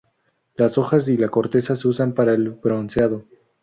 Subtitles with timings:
[0.55, 3.25] Las hojas y la corteza se usan para el bronceado.